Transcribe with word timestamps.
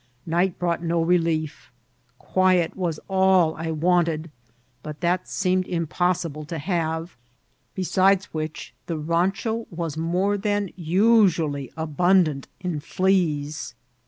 Ni^t 0.27 0.57
brought 0.57 0.81
no 0.81 0.99
relief 0.99 1.71
Qniet 2.19 2.75
was 2.75 2.99
all 3.07 3.55
I 3.55 3.67
wanted^ 3.67 4.31
bnt 4.83 4.95
tliat 4.95 5.13
it 5.21 5.27
seemed 5.27 5.65
inqpoanUe 5.67 6.47
to 6.47 6.57
hare; 6.57 7.05
be 7.75 7.83
sides 7.83 8.29
wUoh, 8.33 8.71
tfie 8.87 9.05
ranohowas 9.05 9.97
more 9.97 10.37
than 10.39 10.71
usually 10.75 11.71
abundant 11.77 12.47
in 12.59 12.79
fleas. 12.79 13.75